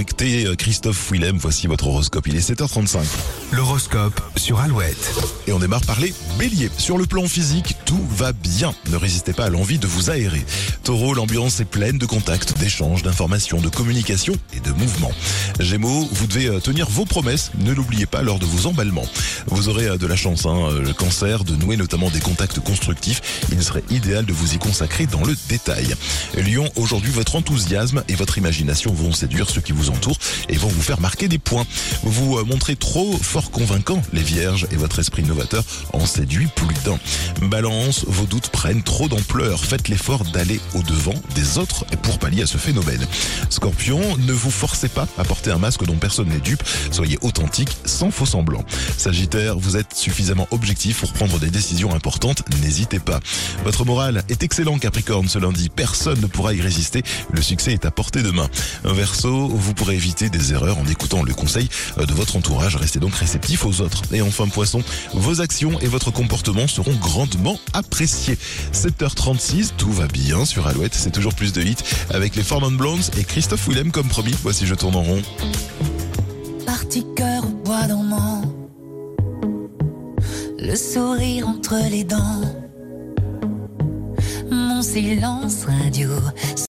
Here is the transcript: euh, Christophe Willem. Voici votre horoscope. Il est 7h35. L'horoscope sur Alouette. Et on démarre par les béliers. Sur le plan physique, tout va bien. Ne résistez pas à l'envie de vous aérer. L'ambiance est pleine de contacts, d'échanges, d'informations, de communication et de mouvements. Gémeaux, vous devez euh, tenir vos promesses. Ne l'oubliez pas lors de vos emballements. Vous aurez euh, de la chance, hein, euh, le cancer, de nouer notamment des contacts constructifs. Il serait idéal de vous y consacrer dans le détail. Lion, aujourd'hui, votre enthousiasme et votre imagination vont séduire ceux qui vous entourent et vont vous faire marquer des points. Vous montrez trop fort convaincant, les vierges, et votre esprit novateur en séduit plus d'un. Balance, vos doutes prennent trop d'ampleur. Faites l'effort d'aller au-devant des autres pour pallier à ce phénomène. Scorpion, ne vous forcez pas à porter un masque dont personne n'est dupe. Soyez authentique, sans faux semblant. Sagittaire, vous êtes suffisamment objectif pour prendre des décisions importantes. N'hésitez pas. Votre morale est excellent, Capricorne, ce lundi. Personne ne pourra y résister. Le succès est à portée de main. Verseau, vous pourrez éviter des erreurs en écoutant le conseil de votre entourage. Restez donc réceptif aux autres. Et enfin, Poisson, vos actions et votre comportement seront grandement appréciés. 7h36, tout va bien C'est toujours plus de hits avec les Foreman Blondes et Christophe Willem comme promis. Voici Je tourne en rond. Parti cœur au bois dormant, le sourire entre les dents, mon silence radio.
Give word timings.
euh, 0.00 0.54
Christophe 0.54 1.10
Willem. 1.10 1.36
Voici 1.38 1.66
votre 1.66 1.86
horoscope. 1.88 2.26
Il 2.26 2.36
est 2.36 2.50
7h35. 2.50 2.98
L'horoscope 3.52 4.20
sur 4.36 4.60
Alouette. 4.60 5.12
Et 5.46 5.52
on 5.52 5.58
démarre 5.58 5.80
par 5.82 5.98
les 6.00 6.14
béliers. 6.38 6.70
Sur 6.78 6.98
le 6.98 7.06
plan 7.06 7.26
physique, 7.26 7.76
tout 7.84 8.04
va 8.10 8.32
bien. 8.32 8.74
Ne 8.90 8.96
résistez 8.96 9.32
pas 9.32 9.46
à 9.46 9.50
l'envie 9.50 9.78
de 9.78 9.86
vous 9.86 10.10
aérer. 10.10 10.44
L'ambiance 10.88 11.60
est 11.60 11.66
pleine 11.66 11.98
de 11.98 12.06
contacts, 12.06 12.56
d'échanges, 12.58 13.02
d'informations, 13.02 13.60
de 13.60 13.68
communication 13.68 14.32
et 14.56 14.60
de 14.60 14.72
mouvements. 14.72 15.12
Gémeaux, 15.60 16.08
vous 16.10 16.26
devez 16.26 16.46
euh, 16.46 16.60
tenir 16.60 16.88
vos 16.88 17.04
promesses. 17.04 17.50
Ne 17.58 17.72
l'oubliez 17.72 18.06
pas 18.06 18.22
lors 18.22 18.38
de 18.38 18.46
vos 18.46 18.66
emballements. 18.66 19.04
Vous 19.48 19.68
aurez 19.68 19.86
euh, 19.86 19.98
de 19.98 20.06
la 20.06 20.16
chance, 20.16 20.46
hein, 20.46 20.56
euh, 20.70 20.80
le 20.80 20.94
cancer, 20.94 21.44
de 21.44 21.56
nouer 21.56 21.76
notamment 21.76 22.08
des 22.08 22.20
contacts 22.20 22.60
constructifs. 22.60 23.42
Il 23.52 23.62
serait 23.62 23.84
idéal 23.90 24.24
de 24.24 24.32
vous 24.32 24.54
y 24.54 24.58
consacrer 24.58 25.04
dans 25.04 25.22
le 25.24 25.36
détail. 25.50 25.94
Lion, 26.38 26.70
aujourd'hui, 26.76 27.10
votre 27.10 27.36
enthousiasme 27.36 28.02
et 28.08 28.14
votre 28.14 28.38
imagination 28.38 28.90
vont 28.94 29.12
séduire 29.12 29.50
ceux 29.50 29.60
qui 29.60 29.72
vous 29.72 29.90
entourent 29.90 30.18
et 30.48 30.56
vont 30.56 30.68
vous 30.68 30.82
faire 30.82 31.00
marquer 31.02 31.28
des 31.28 31.38
points. 31.38 31.66
Vous 32.02 32.42
montrez 32.46 32.76
trop 32.76 33.14
fort 33.20 33.50
convaincant, 33.50 34.00
les 34.14 34.22
vierges, 34.22 34.66
et 34.70 34.76
votre 34.76 35.00
esprit 35.00 35.22
novateur 35.22 35.64
en 35.92 36.06
séduit 36.06 36.48
plus 36.54 36.66
d'un. 36.86 36.98
Balance, 37.46 38.06
vos 38.06 38.24
doutes 38.24 38.48
prennent 38.48 38.82
trop 38.82 39.08
d'ampleur. 39.08 39.62
Faites 39.62 39.88
l'effort 39.88 40.24
d'aller 40.24 40.60
au-devant 40.78 41.14
des 41.34 41.58
autres 41.58 41.84
pour 42.02 42.18
pallier 42.18 42.42
à 42.42 42.46
ce 42.46 42.58
phénomène. 42.58 43.04
Scorpion, 43.50 44.00
ne 44.18 44.32
vous 44.32 44.50
forcez 44.50 44.88
pas 44.88 45.06
à 45.18 45.24
porter 45.24 45.50
un 45.50 45.58
masque 45.58 45.84
dont 45.84 45.96
personne 45.96 46.28
n'est 46.28 46.40
dupe. 46.40 46.62
Soyez 46.90 47.18
authentique, 47.22 47.76
sans 47.84 48.10
faux 48.10 48.26
semblant. 48.26 48.64
Sagittaire, 48.96 49.58
vous 49.58 49.76
êtes 49.76 49.94
suffisamment 49.94 50.46
objectif 50.50 51.00
pour 51.00 51.12
prendre 51.12 51.38
des 51.38 51.50
décisions 51.50 51.94
importantes. 51.94 52.42
N'hésitez 52.62 52.98
pas. 52.98 53.20
Votre 53.64 53.84
morale 53.84 54.22
est 54.28 54.42
excellent, 54.42 54.78
Capricorne, 54.78 55.28
ce 55.28 55.38
lundi. 55.38 55.68
Personne 55.68 56.20
ne 56.20 56.26
pourra 56.26 56.54
y 56.54 56.60
résister. 56.60 57.02
Le 57.32 57.42
succès 57.42 57.72
est 57.72 57.84
à 57.84 57.90
portée 57.90 58.22
de 58.22 58.30
main. 58.30 58.48
Verseau, 58.84 59.48
vous 59.48 59.74
pourrez 59.74 59.96
éviter 59.96 60.30
des 60.30 60.52
erreurs 60.52 60.78
en 60.78 60.86
écoutant 60.86 61.22
le 61.22 61.34
conseil 61.34 61.68
de 61.98 62.12
votre 62.14 62.36
entourage. 62.36 62.76
Restez 62.76 63.00
donc 63.00 63.14
réceptif 63.14 63.64
aux 63.66 63.80
autres. 63.80 64.02
Et 64.12 64.22
enfin, 64.22 64.48
Poisson, 64.48 64.82
vos 65.14 65.40
actions 65.40 65.78
et 65.80 65.86
votre 65.86 66.10
comportement 66.10 66.66
seront 66.68 66.94
grandement 66.94 67.58
appréciés. 67.72 68.38
7h36, 68.72 69.70
tout 69.76 69.92
va 69.92 70.06
bien 70.06 70.44
C'est 70.92 71.12
toujours 71.12 71.34
plus 71.34 71.52
de 71.52 71.62
hits 71.62 71.76
avec 72.10 72.36
les 72.36 72.42
Foreman 72.42 72.76
Blondes 72.76 73.02
et 73.16 73.24
Christophe 73.24 73.68
Willem 73.68 73.90
comme 73.90 74.08
promis. 74.08 74.34
Voici 74.42 74.66
Je 74.66 74.74
tourne 74.74 74.96
en 74.96 75.02
rond. 75.02 75.22
Parti 76.66 77.04
cœur 77.16 77.44
au 77.44 77.64
bois 77.64 77.86
dormant, 77.86 78.42
le 80.58 80.76
sourire 80.76 81.48
entre 81.48 81.74
les 81.90 82.04
dents, 82.04 82.42
mon 84.50 84.82
silence 84.82 85.64
radio. 85.64 86.10